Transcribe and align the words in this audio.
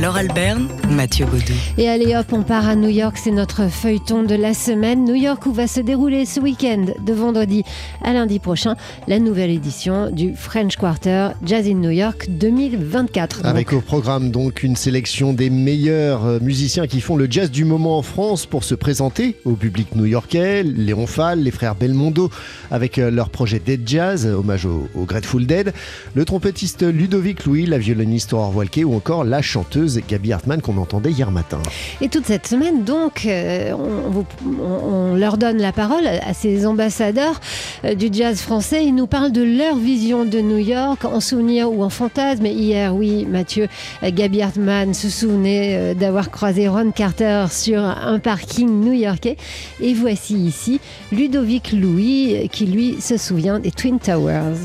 Laure 0.00 0.16
Alberne, 0.16 0.66
Mathieu 0.90 1.24
Baudou. 1.24 1.52
Et 1.78 1.88
allez 1.88 2.16
hop, 2.16 2.26
on 2.32 2.42
part 2.42 2.68
à 2.68 2.74
New 2.74 2.88
York, 2.88 3.16
c'est 3.16 3.30
notre 3.30 3.70
feuilleton 3.70 4.24
de 4.24 4.34
la 4.34 4.52
semaine. 4.52 5.04
New 5.04 5.14
York 5.14 5.46
où 5.46 5.52
va 5.52 5.68
se 5.68 5.80
dérouler 5.80 6.26
ce 6.26 6.40
week-end, 6.40 6.86
de 7.00 7.12
vendredi 7.12 7.62
à 8.02 8.12
lundi 8.12 8.40
prochain, 8.40 8.74
la 9.06 9.20
nouvelle 9.20 9.50
édition 9.50 10.10
du 10.10 10.34
French 10.34 10.76
Quarter 10.76 11.28
Jazz 11.44 11.68
in 11.68 11.74
New 11.74 11.90
York 11.90 12.26
2024. 12.28 13.46
Avec 13.46 13.72
au 13.72 13.80
programme 13.80 14.32
donc 14.32 14.64
une 14.64 14.74
sélection 14.74 15.32
des 15.32 15.48
meilleurs 15.48 16.24
euh, 16.24 16.38
musiciens 16.40 16.88
qui 16.88 17.00
font 17.00 17.16
le 17.16 17.28
jazz 17.30 17.52
du 17.52 17.64
moment 17.64 17.96
en 17.96 18.02
France 18.02 18.46
pour 18.46 18.64
se 18.64 18.74
présenter 18.74 19.36
au 19.44 19.52
public 19.52 19.94
new-yorkais, 19.94 20.64
Léon 20.64 21.06
Fall, 21.06 21.38
les 21.38 21.52
frères 21.52 21.76
Belmondo 21.76 22.30
avec 22.72 22.98
euh, 22.98 23.12
leur 23.12 23.30
projet 23.30 23.60
Dead 23.60 23.82
Jazz, 23.86 24.26
hommage 24.26 24.66
au, 24.66 24.88
au 24.96 25.04
Grateful 25.04 25.46
Dead, 25.46 25.72
le 26.14 26.24
trompettiste 26.24 26.82
Ludovic 26.82 27.44
Louis, 27.44 27.66
la 27.66 27.78
violoniste 27.78 28.32
Aurore 28.32 28.56
Walke 28.56 28.80
ou 28.84 28.96
encore 28.96 29.22
la 29.22 29.40
chanteuse 29.40 29.83
Gabi 30.08 30.32
Hartmann 30.32 30.60
qu'on 30.60 30.78
entendait 30.78 31.10
hier 31.10 31.30
matin. 31.30 31.58
Et 32.00 32.08
toute 32.08 32.26
cette 32.26 32.46
semaine, 32.46 32.84
donc, 32.84 33.26
euh, 33.26 33.72
on, 33.72 35.14
leur 35.14 35.38
donne 35.38 35.58
la 35.58 35.72
parole 35.72 36.06
à 36.06 36.34
ces 36.34 36.66
ambassadeurs 36.66 37.40
euh, 37.84 37.94
du 37.94 38.08
jazz 38.12 38.40
français. 38.40 38.84
Ils 38.84 38.94
nous 38.94 39.06
parlent 39.06 39.32
de 39.32 39.42
leur 39.42 39.76
vision 39.76 40.24
de 40.24 40.40
New 40.40 40.58
York, 40.58 41.04
en 41.04 41.20
souvenir 41.20 41.70
ou 41.70 41.82
en 41.82 41.90
fantasme. 41.90 42.46
Hier, 42.46 42.94
oui, 42.94 43.26
Mathieu, 43.26 43.68
euh, 44.02 44.10
Gabi 44.12 44.42
Hartmann 44.42 44.94
se 44.94 45.08
souvenait 45.08 45.94
d'avoir 45.94 46.30
croisé 46.30 46.68
Ron 46.68 46.90
Carter 46.90 47.46
sur 47.50 47.80
un 47.80 48.18
parking 48.18 48.68
new-yorkais. 48.80 49.36
Et 49.80 49.94
voici 49.94 50.34
ici 50.34 50.80
Ludovic 51.12 51.72
Louis, 51.72 52.48
qui 52.50 52.66
lui 52.66 53.00
se 53.00 53.16
souvient 53.16 53.58
des 53.58 53.70
Twin 53.70 53.98
Towers. 53.98 54.58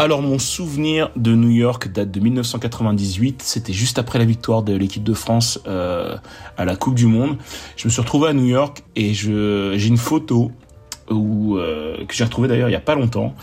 Alors 0.00 0.22
mon 0.22 0.38
souvenir 0.38 1.10
de 1.14 1.34
New 1.34 1.50
York 1.50 1.92
date 1.92 2.10
de 2.10 2.20
1998, 2.20 3.42
c'était 3.42 3.74
juste 3.74 3.98
après 3.98 4.18
la 4.18 4.24
victoire 4.24 4.62
de 4.62 4.74
l'équipe 4.74 5.04
de 5.04 5.12
France 5.12 5.60
euh, 5.66 6.16
à 6.56 6.64
la 6.64 6.74
Coupe 6.74 6.94
du 6.94 7.04
Monde. 7.04 7.36
Je 7.76 7.86
me 7.86 7.90
suis 7.90 8.00
retrouvé 8.00 8.30
à 8.30 8.32
New 8.32 8.46
York 8.46 8.82
et 8.96 9.12
j'ai 9.12 9.86
une 9.86 9.98
photo 9.98 10.52
où, 11.10 11.58
euh, 11.58 12.02
que 12.06 12.14
j'ai 12.14 12.24
retrouvée 12.24 12.48
d'ailleurs 12.48 12.70
il 12.70 12.72
y 12.72 12.76
a 12.76 12.80
pas 12.80 12.94
longtemps 12.94 13.34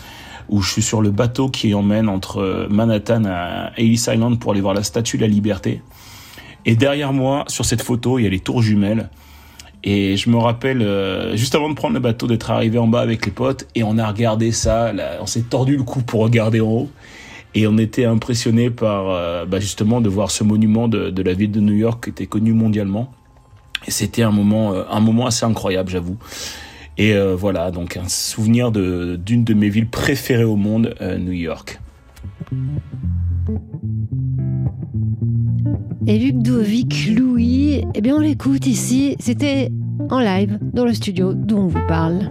où 0.48 0.60
je 0.60 0.68
suis 0.68 0.82
sur 0.82 1.00
le 1.00 1.12
bateau 1.12 1.48
qui 1.48 1.74
emmène 1.74 2.08
entre 2.08 2.66
Manhattan 2.68 3.22
à 3.26 3.70
Ellis 3.76 4.06
Island 4.08 4.40
pour 4.40 4.50
aller 4.50 4.60
voir 4.60 4.74
la 4.74 4.82
Statue 4.82 5.16
de 5.16 5.22
la 5.22 5.28
Liberté. 5.28 5.80
Et 6.66 6.74
derrière 6.74 7.12
moi, 7.12 7.44
sur 7.46 7.64
cette 7.64 7.82
photo, 7.82 8.18
il 8.18 8.24
y 8.24 8.26
a 8.26 8.30
les 8.30 8.40
tours 8.40 8.62
jumelles. 8.62 9.10
Et 9.84 10.16
je 10.16 10.28
me 10.28 10.36
rappelle, 10.36 10.82
euh, 10.82 11.36
juste 11.36 11.54
avant 11.54 11.68
de 11.68 11.74
prendre 11.74 11.94
le 11.94 12.00
bateau, 12.00 12.26
d'être 12.26 12.50
arrivé 12.50 12.78
en 12.78 12.88
bas 12.88 13.00
avec 13.00 13.24
les 13.24 13.32
potes 13.32 13.66
et 13.74 13.84
on 13.84 13.96
a 13.98 14.06
regardé 14.06 14.50
ça. 14.50 14.92
on 15.20 15.26
s'est 15.26 15.42
tordu 15.42 15.76
le 15.76 15.82
cou 15.84 16.02
pour 16.02 16.20
regarder 16.20 16.60
en 16.60 16.68
haut. 16.68 16.90
Et 17.54 17.66
on 17.66 17.78
était 17.78 18.04
impressionné 18.04 18.70
par 18.70 19.08
euh, 19.08 19.46
bah, 19.46 19.60
justement 19.60 20.00
de 20.00 20.08
voir 20.08 20.30
ce 20.30 20.44
monument 20.44 20.88
de, 20.88 21.22
la 21.22 21.32
ville 21.32 21.50
de 21.50 21.60
New 21.60 21.74
York 21.74 22.04
qui 22.04 22.10
était 22.10 22.26
connu 22.26 22.52
mondialement. 22.52 23.12
Et 23.86 23.90
c'était 23.90 24.22
un 24.22 24.32
moment, 24.32 24.74
euh, 24.74 24.82
un 24.90 25.00
moment 25.00 25.26
assez 25.26 25.46
incroyable, 25.46 25.90
j'avoue. 25.90 26.18
Et 27.00 27.14
voilà, 27.16 27.70
donc 27.70 27.96
un 27.96 28.08
souvenir 28.08 28.72
d'une 28.72 29.44
de 29.44 29.54
mes 29.54 29.68
villes 29.68 29.86
préférées 29.86 30.42
au 30.42 30.56
monde, 30.56 30.96
New 31.00 31.30
York. 31.30 31.78
Et 36.10 36.18
Ludovic 36.18 37.10
Louis, 37.14 37.84
eh 37.94 38.00
bien 38.00 38.16
on 38.16 38.20
l'écoute 38.20 38.66
ici, 38.66 39.14
c'était 39.20 39.70
en 40.08 40.20
live 40.20 40.58
dans 40.72 40.86
le 40.86 40.94
studio 40.94 41.34
d'où 41.34 41.58
on 41.58 41.66
vous 41.66 41.86
parle. 41.86 42.30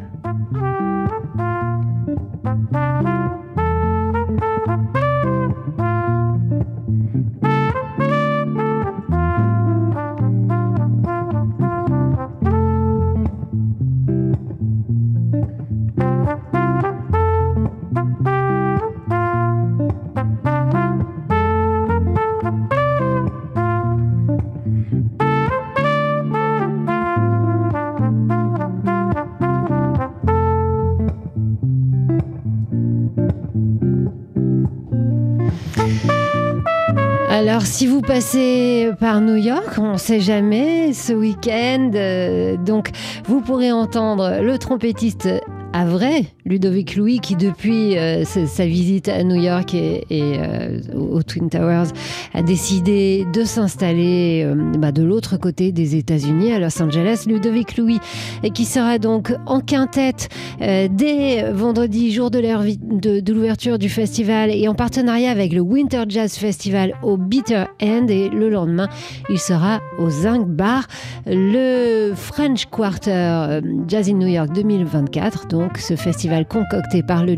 Alors, 37.57 37.65
si 37.65 37.87
vous 37.87 38.01
passez 38.01 38.91
par 38.99 39.19
New 39.19 39.35
York, 39.35 39.79
on 39.79 39.93
ne 39.93 39.97
sait 39.97 40.19
jamais, 40.19 40.93
ce 40.93 41.11
week-end, 41.11 41.89
euh, 41.95 42.55
donc 42.55 42.91
vous 43.25 43.41
pourrez 43.41 43.71
entendre 43.71 44.43
le 44.43 44.59
trompettiste 44.59 45.27
à 45.73 45.85
vrai, 45.85 46.27
Ludovic 46.47 46.95
Louis, 46.95 47.19
qui 47.19 47.35
depuis 47.35 47.97
euh, 47.97 48.23
sa, 48.23 48.65
visite 48.65 49.09
à 49.09 49.23
New 49.23 49.35
York 49.35 49.73
et, 49.73 50.05
euh, 50.11 50.79
aux 50.95 51.21
Twin 51.21 51.49
Towers 51.49 51.89
a 52.33 52.41
décidé 52.41 53.25
de 53.33 53.43
s'installer 53.43 54.43
euh, 54.45 54.55
bah, 54.77 54.93
de 54.93 55.03
l'autre 55.03 55.35
côté 55.35 55.73
des 55.73 55.95
États-Unis, 55.95 56.53
à 56.53 56.59
Los 56.59 56.81
Angeles. 56.81 57.25
Ludovic 57.27 57.77
Louis, 57.77 57.99
et 58.43 58.51
qui 58.51 58.63
sera 58.63 58.97
donc 58.97 59.33
en 59.45 59.59
quintette 59.59 60.29
dès 60.59 61.51
vendredi, 61.51 62.11
jour 62.11 62.31
de 62.31 63.31
l'ouverture 63.33 63.77
du 63.77 63.89
festival, 63.89 64.49
et 64.51 64.67
en 64.67 64.75
partenariat 64.75 65.31
avec 65.31 65.51
le 65.51 65.61
Winter 65.61 66.03
Jazz 66.07 66.35
Festival 66.35 66.93
au 67.03 67.17
Bitter 67.17 67.65
End. 67.81 68.07
Et 68.07 68.29
le 68.29 68.49
lendemain, 68.49 68.87
il 69.29 69.39
sera 69.39 69.79
au 69.99 70.09
Zinc 70.09 70.47
Bar, 70.47 70.87
le 71.25 72.13
French 72.15 72.65
Quarter 72.67 73.59
Jazz 73.87 74.09
in 74.09 74.13
New 74.13 74.27
York 74.27 74.53
2024. 74.53 75.47
Donc, 75.47 75.77
ce 75.79 75.95
festival 75.95 76.36
concocté 76.45 77.03
par 77.03 77.25
le 77.25 77.35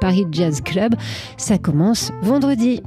Paris 0.00 0.26
Jazz 0.30 0.60
Club, 0.60 0.94
ça 1.36 1.58
commence 1.58 2.10
vendredi. 2.22 2.82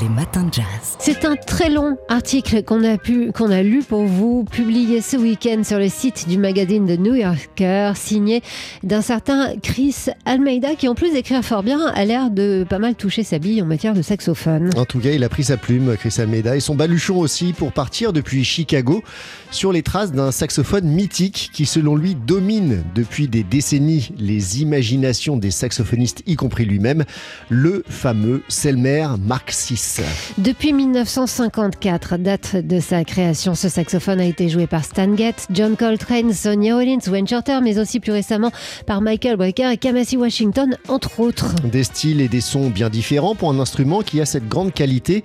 Les 0.00 0.08
matins 0.08 0.44
de 0.44 0.52
jazz. 0.52 0.96
C'est 0.98 1.24
un 1.24 1.36
très 1.36 1.70
long 1.70 1.96
article 2.08 2.64
qu'on 2.64 2.82
a 2.82 2.98
pu, 2.98 3.30
qu'on 3.32 3.50
a 3.50 3.62
lu 3.62 3.82
pour 3.82 4.04
vous, 4.04 4.44
publié 4.44 5.00
ce 5.00 5.16
week-end 5.16 5.62
sur 5.62 5.78
le 5.78 5.88
site 5.88 6.28
du 6.28 6.36
magazine 6.36 6.86
The 6.86 6.98
New 6.98 7.14
Yorker, 7.14 7.92
signé 7.94 8.42
d'un 8.82 9.02
certain 9.02 9.54
Chris 9.62 10.06
Almeida, 10.24 10.74
qui 10.74 10.88
en 10.88 10.94
plus 10.94 11.12
d'écrire 11.12 11.44
fort 11.44 11.62
bien, 11.62 11.86
a 11.94 12.04
l'air 12.04 12.30
de 12.30 12.66
pas 12.68 12.78
mal 12.78 12.94
toucher 12.96 13.22
sa 13.22 13.38
bille 13.38 13.62
en 13.62 13.66
matière 13.66 13.94
de 13.94 14.02
saxophone. 14.02 14.70
En 14.76 14.84
tout 14.84 14.98
cas, 14.98 15.10
il 15.10 15.22
a 15.22 15.28
pris 15.28 15.44
sa 15.44 15.56
plume, 15.56 15.96
Chris 15.96 16.14
Almeida, 16.18 16.56
et 16.56 16.60
son 16.60 16.74
baluchon 16.74 17.18
aussi 17.18 17.52
pour 17.52 17.72
partir 17.72 18.12
depuis 18.12 18.42
Chicago 18.42 19.02
sur 19.50 19.72
les 19.72 19.82
traces 19.82 20.12
d'un 20.12 20.32
saxophone 20.32 20.86
mythique 20.86 21.50
qui, 21.52 21.66
selon 21.66 21.94
lui, 21.94 22.16
domine 22.16 22.82
depuis 22.94 23.28
des 23.28 23.44
décennies 23.44 24.10
les 24.18 24.60
imaginations 24.84 25.38
des 25.38 25.50
saxophonistes, 25.50 26.22
y 26.26 26.36
compris 26.36 26.66
lui-même, 26.66 27.04
le 27.48 27.82
fameux 27.88 28.42
Selmer 28.48 29.06
Mark 29.18 29.50
VI. 29.50 30.02
Depuis 30.36 30.74
1954, 30.74 32.18
date 32.18 32.56
de 32.56 32.80
sa 32.80 33.02
création, 33.04 33.54
ce 33.54 33.70
saxophone 33.70 34.20
a 34.20 34.26
été 34.26 34.50
joué 34.50 34.66
par 34.66 34.84
Stan 34.84 35.16
Getz, 35.16 35.46
John 35.50 35.76
Coltrane, 35.76 36.34
Sonny 36.34 36.70
Rollins, 36.72 36.98
Wayne 37.08 37.26
Shorter, 37.26 37.60
mais 37.62 37.78
aussi 37.78 37.98
plus 37.98 38.12
récemment 38.12 38.50
par 38.86 39.00
Michael 39.00 39.36
Brecker 39.36 39.70
et 39.70 39.78
Kamasi 39.78 40.18
Washington, 40.18 40.76
entre 40.88 41.20
autres. 41.20 41.54
Des 41.64 41.84
styles 41.84 42.20
et 42.20 42.28
des 42.28 42.42
sons 42.42 42.68
bien 42.68 42.90
différents 42.90 43.34
pour 43.34 43.50
un 43.50 43.58
instrument 43.58 44.02
qui 44.02 44.20
a 44.20 44.26
cette 44.26 44.48
grande 44.48 44.74
qualité 44.74 45.24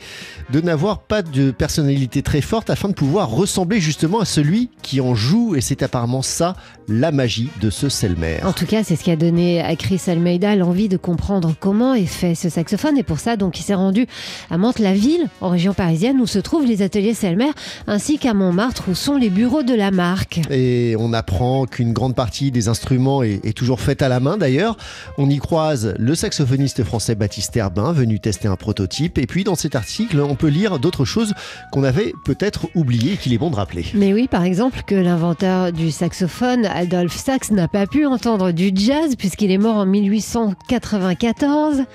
de 0.52 0.62
n'avoir 0.62 1.00
pas 1.00 1.22
de 1.22 1.52
personnalité 1.52 2.22
très 2.22 2.42
forte 2.42 2.70
afin 2.70 2.88
de 2.88 2.94
pouvoir 2.94 3.30
ressembler 3.30 3.82
justement 3.82 4.22
à 4.22 4.26
celui 4.26 4.70
qui 4.82 5.02
en 5.02 5.16
joue 5.16 5.56
et 5.56 5.62
c'est 5.62 5.84
apparemment 5.84 6.22
ça 6.22 6.56
la 6.88 7.12
magie 7.12 7.50
de 7.62 7.70
ce 7.70 7.90
Selmer. 7.90 8.40
En 8.44 8.54
tout 8.54 8.66
cas, 8.66 8.84
c'est 8.84 8.96
ce 8.96 9.04
qui 9.04 9.12
a 9.12 9.16
donné 9.16 9.49
à 9.58 9.76
Chris 9.76 10.02
Almeida 10.08 10.56
l'envie 10.56 10.90
de 10.90 10.98
comprendre 10.98 11.54
comment 11.60 11.94
est 11.94 12.06
fait 12.06 12.36
ce 12.36 12.50
saxophone. 12.50 12.98
Et 12.98 13.04
pour 13.04 13.20
ça, 13.20 13.36
donc, 13.36 13.60
il 13.60 13.64
s'est 13.64 13.74
rendu 13.74 14.06
à 14.50 14.58
Mantes-la-Ville, 14.58 15.28
en 15.42 15.50
région 15.50 15.74
parisienne, 15.74 16.20
où 16.22 16.28
se 16.28 16.40
trouvent 16.40 16.66
les 16.66 16.82
ateliers 16.82 17.14
Selmer, 17.14 17.52
ainsi 17.88 18.18
qu'à 18.20 18.34
Montmartre, 18.34 18.90
où 18.90 18.96
sont 18.96 19.18
les 19.18 19.30
bureaux 19.30 19.64
de 19.64 19.74
la 19.74 19.92
marque. 19.92 20.42
Et 20.52 20.96
on 21.00 21.14
apprend 21.14 21.66
qu'une 21.66 21.94
grande 21.94 22.16
partie 22.16 22.52
des 22.52 22.68
instruments 22.68 23.24
est, 23.24 23.44
est 23.44 23.58
toujours 23.58 23.82
faite 23.82 24.02
à 24.02 24.10
la 24.10 24.20
main 24.20 24.38
d'ailleurs. 24.38 24.78
On 25.18 25.30
y 25.30 25.38
croise 25.38 25.96
le 25.98 26.16
saxophoniste 26.16 26.84
français 26.84 27.16
Baptiste 27.16 27.56
Herbin, 27.58 27.92
venu 27.92 28.20
tester 28.20 28.48
un 28.48 28.56
prototype. 28.56 29.18
Et 29.18 29.26
puis 29.26 29.44
dans 29.44 29.56
cet 29.56 29.76
article, 29.76 30.20
on 30.22 30.36
peut 30.36 30.48
lire 30.48 30.80
d'autres 30.80 31.06
choses 31.06 31.34
qu'on 31.72 31.84
avait 31.84 32.14
peut-être 32.26 32.68
oubliées 32.76 33.14
et 33.14 33.18
qu'il 33.18 33.34
est 33.34 33.38
bon 33.38 33.50
de 33.50 33.56
rappeler. 33.56 33.86
Mais 33.94 34.14
oui, 34.14 34.28
par 34.28 34.44
exemple, 34.44 34.82
que 34.86 34.96
l'inventeur 34.96 35.72
du 35.72 35.92
saxophone, 35.92 36.66
Adolphe 36.66 37.16
Sax, 37.16 37.52
n'a 37.52 37.68
pas 37.68 37.88
pu 37.88 38.06
entendre 38.06 38.52
du 38.52 38.72
jazz 38.74 39.16
puisqu'il 39.40 39.54
est 39.54 39.58
mort 39.58 39.78
en 39.78 39.86
1894. 39.86 41.86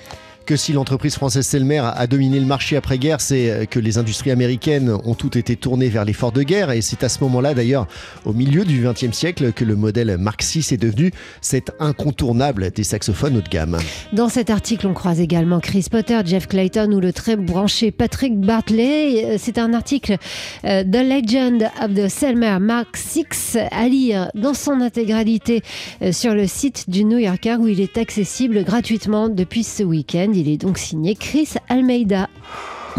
Que 0.45 0.55
si 0.55 0.73
l'entreprise 0.73 1.15
française 1.15 1.45
Selmer 1.45 1.81
a 1.83 2.07
dominé 2.07 2.39
le 2.39 2.45
marché 2.45 2.77
après-guerre, 2.77 3.21
c'est 3.21 3.67
que 3.69 3.79
les 3.79 3.97
industries 3.97 4.31
américaines 4.31 4.95
ont 5.03 5.15
toutes 5.15 5.35
été 5.35 5.55
tournées 5.55 5.89
vers 5.89 6.05
l'effort 6.05 6.31
de 6.31 6.43
guerre. 6.43 6.71
Et 6.71 6.81
c'est 6.81 7.03
à 7.03 7.09
ce 7.09 7.23
moment-là, 7.23 7.53
d'ailleurs, 7.53 7.87
au 8.25 8.33
milieu 8.33 8.63
du 8.63 8.85
XXe 8.85 9.11
siècle, 9.11 9.51
que 9.53 9.65
le 9.65 9.75
modèle 9.75 10.17
Mark 10.17 10.43
VI 10.43 10.59
est 10.71 10.77
devenu 10.77 11.11
cet 11.41 11.71
incontournable 11.79 12.71
des 12.71 12.83
saxophones 12.83 13.37
haut 13.37 13.41
de 13.41 13.49
gamme. 13.49 13.77
Dans 14.13 14.29
cet 14.29 14.49
article, 14.49 14.87
on 14.87 14.93
croise 14.93 15.19
également 15.19 15.59
Chris 15.59 15.87
Potter, 15.89 16.19
Jeff 16.25 16.47
Clayton 16.47 16.91
ou 16.91 16.99
le 16.99 17.13
très 17.13 17.35
branché 17.35 17.91
Patrick 17.91 18.39
Bartley. 18.39 19.37
C'est 19.37 19.57
un 19.57 19.73
article 19.73 20.17
euh, 20.65 20.83
The 20.83 20.97
Legend 20.97 21.63
of 21.81 21.93
the 21.93 22.07
Selmer 22.07 22.59
Mark 22.59 22.97
VI 22.97 23.25
à 23.71 23.87
lire 23.87 24.29
dans 24.35 24.53
son 24.53 24.81
intégralité 24.81 25.61
euh, 26.01 26.11
sur 26.11 26.33
le 26.33 26.47
site 26.47 26.89
du 26.89 27.03
New 27.03 27.17
Yorker 27.17 27.57
où 27.59 27.67
il 27.67 27.81
est 27.81 27.97
accessible 27.97 28.63
gratuitement 28.63 29.29
depuis 29.29 29.63
ce 29.63 29.83
week-end. 29.83 30.31
Il 30.35 30.49
est 30.49 30.57
donc 30.57 30.77
signé 30.77 31.15
Chris 31.15 31.47
Almeida. 31.69 32.27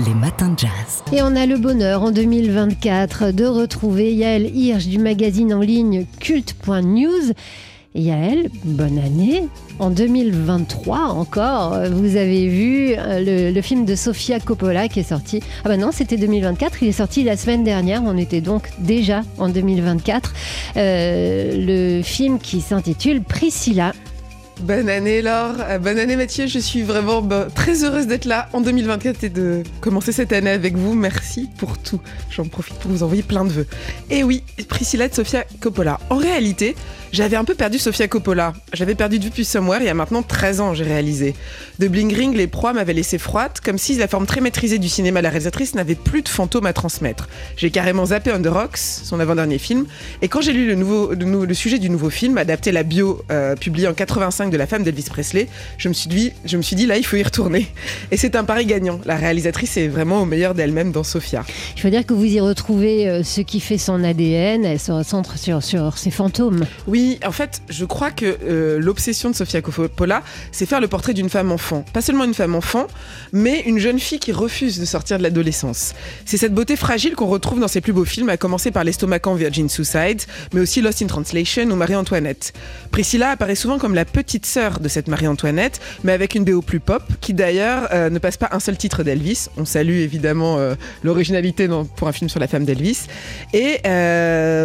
Les 0.07 0.15
matins 0.15 0.49
de 0.49 0.59
jazz. 0.59 1.03
Et 1.13 1.21
on 1.21 1.37
a 1.37 1.45
le 1.45 1.59
bonheur 1.59 2.03
en 2.03 2.11
2024 2.11 3.31
de 3.31 3.45
retrouver 3.45 4.15
Yael 4.15 4.57
Hirsch 4.57 4.87
du 4.87 4.99
magazine 4.99 5.53
en 5.53 5.61
ligne 5.61 6.07
culte.news. 6.19 7.35
Yael, 7.95 8.49
bonne 8.65 8.99
année. 8.99 9.49
En 9.79 9.91
2023 9.91 10.99
encore, 10.99 11.77
vous 11.91 12.17
avez 12.17 12.49
vu 12.49 12.95
euh, 12.97 13.53
le, 13.53 13.61
film 13.61 13.85
de 13.85 13.95
Sofia 13.95 14.41
Coppola 14.41 14.89
qui 14.89 15.01
est 15.01 15.09
sorti. 15.11 15.43
Ah 15.65 15.69
ben 15.69 15.79
non, 15.79 15.91
c'était 15.93 16.17
2024. 16.17 16.83
Il 16.83 16.89
est 16.89 16.93
sorti 16.93 17.23
la 17.23 17.37
semaine 17.37 17.65
dernière. 17.65 18.03
On 18.03 18.17
était 18.17 18.41
donc 18.41 18.71
déjà 18.79 19.23
en 19.39 19.51
2024. 19.51 20.33
Euh, 20.79 21.99
le 21.99 22.03
film 22.03 22.39
qui 22.39 22.63
s'intitule 22.63 23.23
Priscilla. 23.23 23.93
Bonne 24.63 24.89
année 24.89 25.21
Laure, 25.21 25.57
euh, 25.61 25.79
bonne 25.79 25.99
année 25.99 26.17
Mathieu, 26.17 26.47
je 26.47 26.59
suis 26.59 26.83
vraiment 26.83 27.21
bah, 27.21 27.49
très 27.55 27.85
heureuse 27.85 28.07
d'être 28.07 28.25
là 28.25 28.49
en 28.55 28.63
2024 28.63 29.25
et 29.25 29.29
de 29.29 29.63
commencer 29.83 30.13
cette 30.13 30.33
année 30.33 30.51
avec 30.51 30.77
vous. 30.77 30.95
Merci 30.95 31.49
pour 31.59 31.77
tout. 31.77 32.01
J'en 32.31 32.47
profite 32.47 32.77
pour 32.77 32.91
vous 32.91 33.03
envoyer 33.03 33.23
plein 33.23 33.45
de 33.45 33.51
vœux. 33.51 33.67
Et 34.09 34.25
oui, 34.25 34.43
Priscilla 34.67 35.09
de 35.09 35.15
Sofia 35.15 35.45
Coppola. 35.61 36.01
En 36.09 36.17
réalité, 36.17 36.75
j'avais 37.13 37.37
un 37.37 37.45
peu 37.45 37.55
perdu 37.55 37.79
Sofia 37.79 38.09
Coppola. 38.09 38.53
J'avais 38.73 38.95
perdu 38.95 39.19
de 39.19 39.25
vue 39.25 39.31
depuis 39.31 39.45
Somewhere 39.45 39.79
il 39.81 39.87
y 39.87 39.89
a 39.89 39.95
maintenant 39.95 40.23
13 40.23 40.61
ans, 40.61 40.75
j'ai 40.75 40.85
réalisé. 40.85 41.35
De 41.79 41.89
Bling 41.89 42.15
Ring, 42.15 42.37
les 42.37 42.47
proies 42.47 42.73
m'avaient 42.73 42.93
laissé 42.93 43.19
froide, 43.19 43.53
comme 43.65 43.79
si 43.79 43.95
la 43.97 44.09
forme 44.09 44.27
très 44.27 44.41
maîtrisée 44.41 44.79
du 44.79 44.89
cinéma 44.89 45.21
de 45.21 45.25
la 45.25 45.31
réalisatrice 45.31 45.75
n'avait 45.75 45.95
plus 45.95 46.23
de 46.23 46.29
fantômes 46.29 46.67
à 46.67 46.73
transmettre. 46.73 47.29
J'ai 47.57 47.71
carrément 47.71 48.07
zappé 48.07 48.33
On 48.33 48.41
the 48.41 48.49
Rocks, 48.49 48.79
son 48.79 49.21
avant-dernier 49.21 49.59
film, 49.59 49.87
et 50.23 50.29
quand 50.29 50.41
j'ai 50.41 50.53
lu 50.53 50.67
le, 50.67 50.75
nouveau, 50.75 51.13
le, 51.13 51.55
sujet 51.55 51.79
du 51.79 51.91
nouveau 51.91 52.11
film, 52.11 52.39
adapté 52.39 52.73
la 52.73 52.83
bio 52.83 53.23
euh, 53.31 53.55
publiée 53.57 53.89
en 53.89 53.95
85 53.95 54.51
de 54.51 54.57
la 54.57 54.67
femme 54.67 54.83
d'Elvis 54.83 55.07
Presley, 55.11 55.49
je 55.79 55.89
me, 55.89 55.95
suis 55.95 56.09
dit, 56.09 56.33
je 56.45 56.57
me 56.57 56.63
suis 56.63 56.77
dit 56.77 56.87
là, 56.87 56.97
il 56.97 57.05
faut 57.05 57.17
y 57.17 57.23
retourner. 57.23 57.69
Et 58.11 58.17
c'est 58.17 58.37
un 58.37 58.45
pari 58.45 58.67
gagnant. 58.67 59.01
La 59.05 59.17
réalisatrice 59.17 59.77
est 59.77 59.89
vraiment 59.89 60.23
au 60.23 60.25
meilleur 60.25 60.55
d'elle-même 60.55 60.93
dans 60.93 61.05
Sofia. 61.05 61.45
Il 61.77 61.83
faut 61.83 61.91
dire 61.91 62.05
que 62.05 62.15
vous 62.15 62.25
y 62.25 62.41
retrouvez 62.41 63.09
euh, 63.09 63.23
ce 63.23 63.41
qui 63.41 63.61
fait 63.61 63.79
son 63.79 64.03
ADN, 64.03 64.65
elle 64.65 64.81
se 64.81 64.93
recentre 64.93 65.39
sur, 65.39 65.63
sur 65.63 65.99
ses 65.99 66.11
fantômes. 66.11 66.65
Oui, 66.87 66.96
en 67.27 67.33
fait, 67.33 67.63
je 67.69 67.85
crois 67.85 68.11
que 68.11 68.37
euh, 68.45 68.79
l'obsession 68.79 69.31
de 69.31 69.35
Sofia 69.35 69.61
Coppola, 69.63 70.23
c'est 70.53 70.67
faire 70.67 70.81
le 70.81 70.89
portrait 70.89 71.15
d'une 71.15 71.29
femme 71.29 71.53
enfant. 71.53 71.85
Pas 71.93 72.01
seulement 72.01 72.25
une 72.25 72.35
femme 72.35 72.55
enfant, 72.55 72.87
mais 73.33 73.61
une 73.61 73.79
jeune 73.79 73.99
fille 73.99 74.19
qui 74.19 74.33
refuse 74.33 74.79
de 74.79 74.85
sortir 74.85 75.19
de 75.19 75.23
l'adolescence. 75.23 75.95
C'est 76.25 76.37
cette 76.37 76.55
beauté 76.55 76.77
fragile 76.77 77.15
qu'on 77.15 77.27
retrouve 77.27 77.61
dans 77.61 77.69
ses 77.69 77.81
plus 77.81 77.93
beaux 77.93 78.05
films, 78.05 78.29
à 78.29 78.37
commencer 78.37 78.71
par 78.71 78.85
l'estomacant 78.85 79.35
Virgin 79.35 79.69
Suicide, 79.69 80.23
mais 80.53 80.61
aussi 80.61 80.81
Lost 80.81 81.03
in 81.03 81.07
Translation 81.07 81.65
ou 81.65 81.77
Marie-Antoinette. 81.77 82.53
Priscilla 82.91 83.31
apparaît 83.31 83.55
souvent 83.55 83.79
comme 83.79 83.95
la 83.95 84.05
petite 84.05 84.47
sœur 84.47 84.81
de 84.81 84.89
cette 84.89 85.09
Marie-Antoinette, 85.09 85.81
mais 86.05 86.13
avec 86.13 86.35
une 86.35 86.45
BO 86.45 86.63
plus 86.63 86.81
pop, 86.81 87.03
qui 87.21 87.35
d'ailleurs 87.35 87.89
euh, 87.93 88.11
ne 88.11 88.19
passe 88.19 88.37
pas 88.37 88.49
un 88.53 88.61
seul 88.61 88.77
titre 88.77 89.03
d'Elvis. 89.03 89.49
On 89.57 89.65
salue 89.65 89.97
évidemment 89.97 90.59
euh, 90.59 90.75
l'originalité 91.03 91.69
pour 91.97 92.09
un 92.09 92.13
film 92.13 92.29
sur 92.29 92.41
la 92.41 92.49
femme 92.49 92.65
d'Elvis. 92.65 93.07
Et 93.53 93.81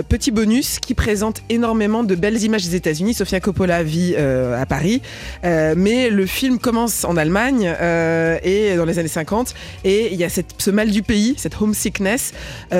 petit 0.10 0.32
bonus 0.32 0.80
qui 0.80 0.94
présente 0.94 1.42
énormément 1.50 2.04
de 2.04 2.16
belles 2.22 2.42
images 2.44 2.64
des 2.64 2.76
États-Unis. 2.76 3.14
Sofia 3.14 3.42
Coppola 3.42 3.84
vit 3.84 4.14
euh, 4.18 4.62
à 4.62 4.66
Paris, 4.66 5.02
euh, 5.44 5.74
mais 5.76 6.10
le 6.10 6.26
film 6.26 6.60
commence 6.60 7.04
en 7.04 7.18
Allemagne 7.18 7.74
euh, 7.82 8.38
et 8.44 8.76
dans 8.78 8.86
les 8.86 9.00
années 9.00 9.10
50. 9.10 9.54
Et 9.84 10.14
il 10.14 10.20
y 10.20 10.24
a 10.24 10.30
ce 10.30 10.72
mal 10.72 10.92
du 10.92 11.02
pays, 11.02 11.34
cette 11.38 11.60
homesickness 11.60 12.34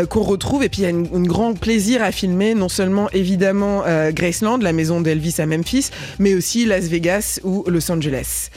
qu'on 0.10 0.22
retrouve. 0.22 0.64
Et 0.64 0.70
puis 0.70 0.84
il 0.84 0.86
y 0.86 0.88
a 0.88 0.96
un 0.96 1.24
grand 1.24 1.54
plaisir 1.60 2.04
à 2.04 2.12
filmer, 2.12 2.54
non 2.54 2.70
seulement 2.70 3.10
évidemment 3.12 3.84
Graceland, 4.12 4.60
la 4.60 4.74
maison 4.74 5.02
d'Elvis 5.02 5.36
à 5.40 5.46
Memphis, 5.48 5.90
mais 6.20 6.36
aussi 6.36 6.66
Las 6.66 6.86
Vegas 6.86 7.40
ou 7.44 7.64
Los 7.68 7.92
Angeles. 7.92 8.50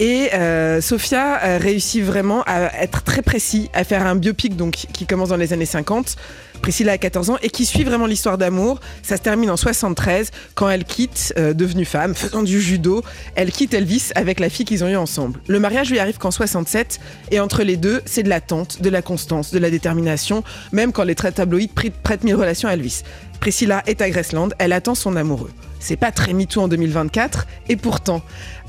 et 0.00 0.30
Sofia 0.80 1.58
réussit 1.58 2.02
vraiment 2.02 2.42
à 2.46 2.82
être 2.82 3.02
très 3.02 3.20
précis, 3.20 3.68
à 3.74 3.84
faire 3.84 4.06
un 4.06 4.16
biopic 4.16 4.56
donc 4.56 4.86
qui 4.92 5.04
commence 5.04 5.28
dans 5.28 5.36
les 5.36 5.52
années 5.52 5.66
50 5.66 6.16
Priscilla 6.60 6.92
a 6.92 6.98
14 6.98 7.30
ans 7.30 7.38
et 7.42 7.50
qui 7.50 7.64
suit 7.64 7.84
vraiment 7.84 8.06
l'histoire 8.06 8.38
d'amour. 8.38 8.80
Ça 9.02 9.16
se 9.16 9.22
termine 9.22 9.50
en 9.50 9.56
73 9.56 10.30
quand 10.54 10.68
elle 10.68 10.84
quitte, 10.84 11.32
euh, 11.38 11.54
devenue 11.54 11.84
femme, 11.84 12.14
faisant 12.14 12.42
du 12.42 12.60
judo, 12.60 13.02
elle 13.34 13.50
quitte 13.52 13.74
Elvis 13.74 14.10
avec 14.14 14.40
la 14.40 14.48
fille 14.48 14.64
qu'ils 14.64 14.84
ont 14.84 14.88
eue 14.88 14.96
ensemble. 14.96 15.40
Le 15.46 15.60
mariage 15.60 15.90
lui 15.90 15.98
arrive 15.98 16.18
qu'en 16.18 16.30
67 16.30 17.00
et 17.30 17.40
entre 17.40 17.62
les 17.62 17.76
deux, 17.76 18.02
c'est 18.04 18.22
de 18.22 18.28
l'attente, 18.28 18.82
de 18.82 18.88
la 18.88 19.02
constance, 19.02 19.52
de 19.52 19.58
la 19.58 19.70
détermination, 19.70 20.42
même 20.72 20.92
quand 20.92 21.04
les 21.04 21.14
traits 21.14 21.36
tabloïds 21.36 21.68
prêtent 21.68 22.24
mille 22.24 22.34
relations 22.34 22.68
à 22.68 22.72
Elvis. 22.72 23.02
Priscilla 23.46 23.84
est 23.86 24.00
à 24.00 24.10
Graceland, 24.10 24.48
elle 24.58 24.72
attend 24.72 24.96
son 24.96 25.14
amoureux. 25.14 25.52
C'est 25.78 25.94
pas 25.94 26.10
très 26.10 26.32
MeToo 26.32 26.62
en 26.62 26.66
2024, 26.66 27.46
et 27.68 27.76
pourtant, 27.76 28.20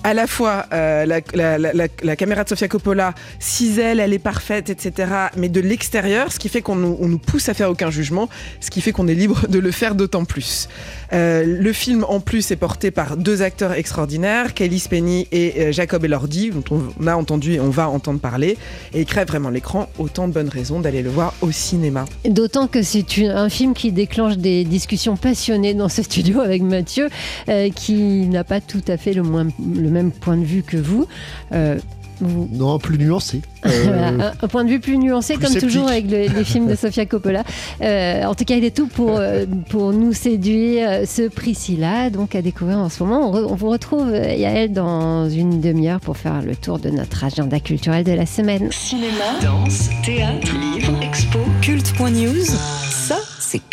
à 0.04 0.14
la 0.14 0.28
fois 0.28 0.66
euh, 0.74 1.06
la, 1.06 2.16
caméra 2.16 2.44
de 2.44 2.50
Sofia 2.50 2.68
Coppola 2.68 3.14
cisèle, 3.40 4.00
elle 4.00 4.14
est 4.14 4.20
parfaite, 4.20 4.70
etc. 4.70 5.12
Mais 5.36 5.50
de 5.50 5.60
l'extérieur, 5.60 6.32
ce 6.32 6.40
qui 6.40 6.50
fait 6.50 6.62
qu'on 6.62 6.76
nous, 6.76 7.18
pousse 7.18 7.50
à 7.50 7.54
faire 7.54 7.70
aucun 7.70 7.90
jugement, 7.90 8.30
ce 8.60 8.70
qui 8.70 8.82
fait 8.82 8.92
qu'on 8.92 9.08
est 9.08 9.16
libre 9.16 9.48
de 9.48 9.60
le 9.60 9.72
faire 9.72 9.96
d'autant 9.96 10.26
plus. 10.26 10.70
Euh, 11.14 11.44
le 11.46 11.74
film 11.74 12.06
en 12.08 12.20
plus 12.20 12.52
est 12.52 12.56
porté 12.56 12.92
par 12.92 13.18
deux 13.18 13.42
acteurs 13.42 13.74
extraordinaires, 13.74 14.54
Kelly 14.54 14.80
Spenny 14.80 15.28
et 15.32 15.54
euh, 15.58 15.72
Jacob 15.72 16.06
Elordi, 16.06 16.52
dont 16.52 16.64
on 17.00 17.08
a 17.08 17.16
entendu 17.16 17.54
et 17.54 17.60
on 17.60 17.70
va 17.70 17.90
entendre 17.90 18.20
parler, 18.20 18.58
et 18.94 19.02
ils 19.02 19.06
crèvent 19.06 19.28
vraiment 19.28 19.50
l'écran. 19.50 19.90
Autant 19.98 20.28
de 20.28 20.34
bonnes 20.34 20.50
raisons 20.50 20.80
d'aller 20.80 21.02
le 21.02 21.10
voir 21.10 21.34
au 21.42 21.52
cinéma. 21.52 22.06
D'autant 22.26 22.68
que 22.68 22.82
c'est 22.82 23.06
un 23.28 23.50
film 23.50 23.74
qui 23.74 23.92
déclenche 23.92 24.38
des 24.38 24.64
discussions 24.68 25.18
passionnées 25.18 25.74
dans 25.74 25.90
ce 25.90 26.04
studio 26.04 26.42
avec 26.42 26.62
Mathieu, 26.62 27.10
qui 27.76 28.28
n'a 28.28 28.44
pas 28.44 28.62
tout 28.62 28.84
à 28.88 28.98
fait 28.98 29.14
le, 29.14 29.24
moins, 29.24 29.48
le 29.60 29.90
même 29.90 30.12
point 30.12 30.38
de 30.38 30.46
vue 30.46 30.64
que 30.64 30.78
vous. 30.78 31.08
Euh, 31.54 31.78
non, 32.20 32.80
plus 32.80 32.98
nuancé. 32.98 33.42
Euh, 33.66 34.32
un, 34.42 34.48
point 34.48 34.64
de 34.64 34.70
vue 34.70 34.80
plus 34.80 34.98
nuancé, 34.98 35.36
comme 35.36 35.54
toujours 35.54 35.88
avec 35.88 36.10
les 36.10 36.44
films 36.44 36.68
de 36.68 36.76
Sofia 36.76 37.06
Coppola. 37.06 37.44
Euh, 37.82 38.24
en 38.24 38.34
tout 38.34 38.44
cas, 38.44 38.56
il 38.56 38.64
est 38.64 38.76
tout 38.76 38.88
pour, 38.88 39.22
pour 39.70 39.94
nous 39.94 40.14
séduire. 40.14 41.02
Ce 41.06 41.28
Priscilla, 41.28 42.10
donc 42.10 42.34
à 42.34 42.42
découvrir 42.42 42.80
en 42.80 42.90
ce 42.90 43.04
moment. 43.04 43.32
On, 43.32 43.56
vous 43.56 43.70
retrouve, 43.70 44.12
Yael, 44.12 44.74
dans 44.74 45.30
une 45.30 45.62
demi-heure 45.62 46.00
pour 46.00 46.18
faire 46.18 46.42
le 46.42 46.56
tour 46.56 46.80
de 46.80 46.90
notre 46.90 47.24
agenda 47.24 47.60
culturel 47.60 48.04
de 48.04 48.14
la 48.14 48.26
semaine. 48.26 48.70
Cinéma, 48.72 49.40
danse, 49.44 49.90
théâtre, 50.04 50.37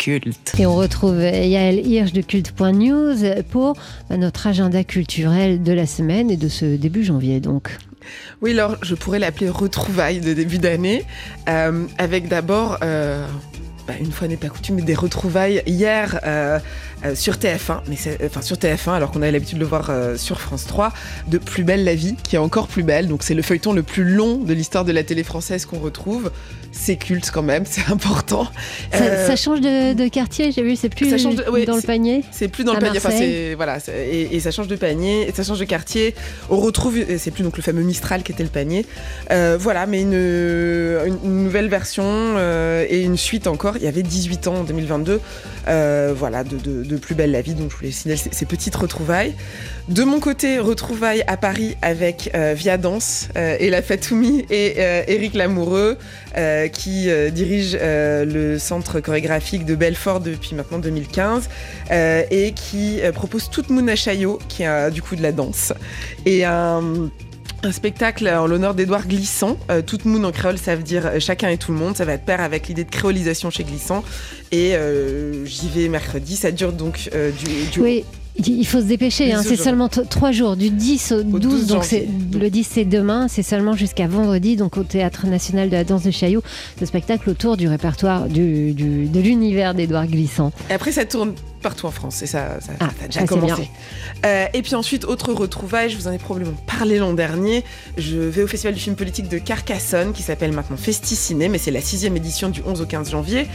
culte. 0.05 0.53
Et 0.59 0.65
on 0.67 0.75
retrouve 0.75 1.19
Yael 1.19 1.85
Hirsch 1.85 2.13
de 2.13 2.21
culte.news 2.21 3.43
pour 3.49 3.75
notre 4.15 4.45
agenda 4.45 4.83
culturel 4.83 5.63
de 5.63 5.73
la 5.73 5.87
semaine 5.87 6.29
et 6.29 6.37
de 6.37 6.47
ce 6.47 6.75
début 6.75 7.03
janvier 7.03 7.39
donc. 7.39 7.71
Oui, 8.41 8.51
alors 8.51 8.77
je 8.83 8.93
pourrais 8.93 9.17
l'appeler 9.17 9.49
retrouvailles 9.49 10.19
de 10.19 10.33
début 10.33 10.59
d'année, 10.59 11.03
euh, 11.49 11.85
avec 11.97 12.27
d'abord, 12.27 12.77
euh, 12.83 13.25
bah, 13.87 13.93
une 13.99 14.11
fois 14.11 14.27
n'est 14.27 14.37
pas 14.37 14.47
coutume, 14.47 14.81
des 14.81 14.95
retrouvailles 14.95 15.61
hier 15.67 16.19
euh, 16.25 16.59
euh, 17.05 17.13
sur 17.13 17.35
TF1, 17.35 17.81
mais 17.87 17.97
enfin 18.25 18.41
sur 18.41 18.57
TF1 18.57 18.93
alors 18.93 19.11
qu'on 19.11 19.21
avait 19.21 19.31
l'habitude 19.31 19.59
de 19.59 19.63
le 19.63 19.67
voir 19.67 19.89
euh, 19.89 20.17
sur 20.17 20.41
France 20.41 20.65
3, 20.65 20.91
de 21.27 21.37
Plus 21.37 21.63
belle 21.63 21.83
la 21.83 21.93
vie, 21.93 22.15
qui 22.23 22.35
est 22.35 22.39
encore 22.39 22.67
plus 22.67 22.81
belle. 22.81 23.07
Donc 23.07 23.21
c'est 23.21 23.35
le 23.35 23.43
feuilleton 23.43 23.73
le 23.73 23.83
plus 23.83 24.03
long 24.03 24.37
de 24.37 24.53
l'histoire 24.53 24.85
de 24.85 24.91
la 24.91 25.03
télé 25.03 25.23
française 25.23 25.65
qu'on 25.65 25.77
retrouve. 25.77 26.31
C'est 26.71 26.95
culte 26.95 27.29
quand 27.31 27.43
même, 27.43 27.63
c'est 27.69 27.91
important. 27.91 28.47
Ça, 28.91 29.35
change 29.35 29.61
de, 29.61 30.07
quartier, 30.07 30.51
j'ai 30.51 30.63
vu, 30.63 30.75
c'est 30.75 30.89
plus 30.89 31.09
dans 31.09 31.75
le 31.75 31.81
panier. 31.81 32.23
C'est 32.31 32.47
plus 32.47 32.63
dans 32.63 32.73
le 32.73 32.79
panier. 32.79 32.97
Enfin, 32.97 33.11
voilà, 33.55 33.77
et, 34.11 34.39
ça 34.39 34.51
change 34.51 34.67
de 34.67 34.75
panier, 34.75 35.27
et 35.27 35.31
ça 35.31 35.43
change 35.43 35.59
de 35.59 35.65
quartier. 35.65 36.15
On 36.49 36.57
retrouve, 36.57 36.97
c'est 37.17 37.31
plus 37.31 37.43
donc 37.43 37.55
le 37.57 37.63
fameux 37.63 37.83
Mistral 37.83 38.23
qui 38.23 38.31
était 38.31 38.43
le 38.43 38.49
panier. 38.49 38.85
voilà, 39.29 39.85
mais 39.85 40.01
une, 40.01 41.43
nouvelle 41.43 41.69
version 41.69 42.35
et 42.89 43.01
une 43.01 43.17
suite 43.17 43.45
encore. 43.45 43.74
Il 43.77 43.83
y 43.83 43.87
avait 43.87 44.03
18 44.03 44.47
ans 44.47 44.55
en 44.55 44.63
2022. 44.63 45.21
voilà, 46.15 46.43
de 46.43 46.97
Plus 46.97 47.15
belle 47.15 47.31
la 47.31 47.41
vie, 47.41 47.53
donc 47.53 47.71
je 47.71 47.75
voulais 47.75 47.91
signaler 47.91 48.19
ces, 48.31 48.45
petites 48.45 48.75
retrouvailles. 48.75 49.33
De 49.89 50.03
mon 50.03 50.19
côté, 50.19 50.59
retrouvailles 50.59 51.23
à 51.27 51.37
Paris 51.37 51.75
avec 51.81 52.31
euh, 52.33 52.53
Via 52.55 52.77
Danse, 52.77 53.29
euh, 53.35 53.55
et 53.59 53.69
la 53.69 53.81
Fatoumi 53.81 54.45
et 54.49 54.79
Eric 55.07 55.35
euh, 55.35 55.39
Lamoureux, 55.39 55.97
qui 56.73 57.07
dirige 57.31 57.77
le 57.81 58.57
centre 58.57 58.99
chorégraphique 58.99 59.65
de 59.65 59.75
Belfort 59.75 60.19
depuis 60.19 60.55
maintenant 60.55 60.79
2015, 60.79 61.49
et 61.91 62.51
qui 62.53 62.99
propose 63.13 63.49
toute 63.49 63.69
Mouna 63.69 63.95
Chayo, 63.95 64.39
qui 64.49 64.65
a 64.65 64.89
du 64.89 65.01
coup 65.01 65.15
de 65.15 65.21
la 65.21 65.31
danse. 65.31 65.71
Et 66.25 66.43
un 66.43 67.09
un 67.63 67.71
spectacle 67.71 68.27
en 68.27 68.45
l'honneur 68.47 68.75
d'Edouard 68.75 69.07
Glissant. 69.07 69.57
Euh, 69.71 69.81
tout 69.81 69.97
le 70.05 70.11
monde 70.11 70.25
en 70.25 70.31
créole, 70.31 70.57
ça 70.57 70.75
veut 70.75 70.83
dire 70.83 71.05
euh, 71.05 71.19
chacun 71.19 71.49
et 71.49 71.57
tout 71.57 71.71
le 71.71 71.77
monde. 71.77 71.95
Ça 71.97 72.05
va 72.05 72.13
être 72.13 72.25
pair 72.25 72.41
avec 72.41 72.67
l'idée 72.67 72.83
de 72.83 72.89
créolisation 72.91 73.49
chez 73.49 73.63
Glissant. 73.63 74.03
Et 74.51 74.75
euh, 74.75 75.45
j'y 75.45 75.69
vais 75.69 75.87
mercredi. 75.89 76.35
Ça 76.35 76.51
dure 76.51 76.71
donc 76.73 77.09
euh, 77.13 77.31
du, 77.31 77.71
du- 77.71 77.79
Oui. 77.81 78.03
Il 78.45 78.67
faut 78.67 78.81
se 78.81 78.85
dépêcher, 78.87 79.31
hein, 79.31 79.41
c'est 79.41 79.55
seulement 79.55 79.87
trois 79.87 80.33
jours, 80.33 80.57
du 80.57 80.69
10 80.69 81.13
au 81.13 81.23
12, 81.23 81.39
12 81.39 81.67
donc 81.67 81.95
le 82.33 82.49
10 82.49 82.67
c'est 82.69 82.83
demain, 82.83 83.29
c'est 83.29 83.43
seulement 83.43 83.77
jusqu'à 83.77 84.07
vendredi, 84.07 84.57
donc 84.57 84.75
au 84.75 84.83
Théâtre 84.83 85.25
National 85.25 85.69
de 85.69 85.73
la 85.77 85.85
Danse 85.85 86.03
de 86.03 86.11
Chaillot, 86.11 86.43
ce 86.77 86.85
spectacle 86.85 87.29
autour 87.29 87.55
du 87.55 87.69
répertoire 87.69 88.27
du, 88.27 88.73
du- 88.73 89.05
de 89.05 89.19
l'univers 89.21 89.73
d'Édouard 89.73 90.07
Glissant. 90.07 90.51
Et 90.69 90.73
après, 90.73 90.91
ça 90.91 91.05
tourne 91.05 91.33
partout 91.65 91.87
en 91.87 91.91
France. 91.91 92.21
Et 92.21 92.27
ça, 92.27 92.59
ça, 92.59 92.73
Ah, 92.79 92.89
ça 92.95 93.05
a 93.05 93.07
déjà 93.07 93.25
commencé. 93.25 93.71
Euh, 94.23 94.45
et 94.53 94.61
puis 94.61 94.75
ensuite, 94.75 95.03
autre 95.03 95.33
retrouvaille, 95.33 95.89
je 95.89 95.97
vous 95.97 96.07
en 96.07 96.11
ai 96.11 96.19
probablement 96.19 96.55
parlé 96.67 96.99
l'an 96.99 97.13
dernier. 97.13 97.63
Je 97.97 98.17
vais 98.17 98.43
au 98.43 98.47
Festival 98.47 98.75
du 98.75 98.79
film 98.79 98.95
politique 98.95 99.27
de 99.29 99.39
Carcassonne, 99.39 100.13
qui 100.13 100.21
s'appelle 100.21 100.51
maintenant 100.51 100.77
Festiciné, 100.77 101.49
mais 101.49 101.57
c'est 101.57 101.71
la 101.71 101.81
sixième 101.81 102.15
édition 102.17 102.49
du 102.49 102.61
11 102.63 102.81
au 102.81 102.85
15 102.85 103.09
janvier. 103.09 103.47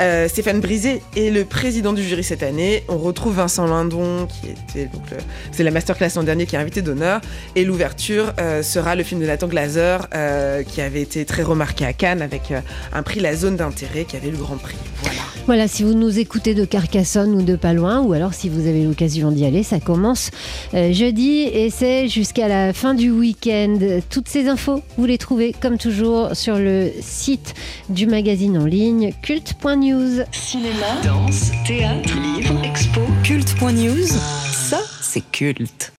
Euh, 0.00 0.28
Stéphane 0.28 0.60
Brisé 0.60 1.02
est 1.14 1.28
le 1.28 1.44
président 1.44 1.92
du 1.92 2.02
jury 2.02 2.24
cette 2.24 2.42
année. 2.42 2.84
On 2.88 2.96
retrouve 2.96 3.36
Vincent 3.36 3.66
Lindon, 3.66 4.26
qui 4.26 4.48
était 4.48 4.86
donc 4.86 5.04
c'est 5.52 5.62
la 5.62 5.70
masterclass 5.70 6.12
l'an 6.16 6.22
dernier, 6.22 6.46
qui 6.46 6.56
est 6.56 6.58
invité 6.58 6.80
d'honneur. 6.80 7.20
Et 7.54 7.64
l'ouverture 7.64 8.32
euh, 8.40 8.62
sera 8.62 8.94
le 8.94 9.02
film 9.02 9.20
de 9.20 9.26
Nathan 9.26 9.46
Glazer, 9.46 10.08
euh, 10.14 10.62
qui 10.62 10.80
avait 10.80 11.02
été 11.02 11.26
très 11.26 11.42
remarqué 11.42 11.84
à 11.84 11.92
Cannes 11.92 12.22
avec 12.22 12.50
un 12.94 13.02
prix 13.02 13.20
La 13.20 13.36
Zone 13.36 13.56
d'intérêt, 13.56 14.06
qui 14.06 14.16
avait 14.16 14.30
le 14.30 14.38
grand 14.38 14.56
prix. 14.56 14.78
Voilà. 15.02 15.37
Voilà, 15.48 15.66
si 15.66 15.82
vous 15.82 15.94
nous 15.94 16.18
écoutez 16.18 16.52
de 16.52 16.66
Carcassonne 16.66 17.34
ou 17.34 17.40
de 17.40 17.56
pas 17.56 17.72
loin, 17.72 18.02
ou 18.02 18.12
alors 18.12 18.34
si 18.34 18.50
vous 18.50 18.66
avez 18.66 18.84
l'occasion 18.84 19.30
d'y 19.32 19.46
aller, 19.46 19.62
ça 19.62 19.80
commence 19.80 20.30
euh, 20.74 20.92
jeudi 20.92 21.38
et 21.40 21.70
c'est 21.70 22.06
jusqu'à 22.06 22.48
la 22.48 22.74
fin 22.74 22.92
du 22.92 23.10
week-end. 23.10 23.78
Toutes 24.10 24.28
ces 24.28 24.46
infos, 24.46 24.82
vous 24.98 25.06
les 25.06 25.16
trouvez 25.16 25.54
comme 25.58 25.78
toujours 25.78 26.36
sur 26.36 26.58
le 26.58 26.90
site 27.00 27.54
du 27.88 28.06
magazine 28.06 28.58
en 28.58 28.66
ligne 28.66 29.14
culte.news. 29.22 30.22
Cinéma, 30.32 31.00
danse, 31.02 31.50
théâtre, 31.66 32.14
livre, 32.36 32.62
expo, 32.62 33.00
culte.news. 33.22 34.06
Ça, 34.52 34.82
c'est 35.00 35.24
culte. 35.32 35.94